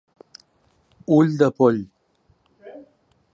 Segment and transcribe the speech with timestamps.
[1.17, 1.77] Ull de poll.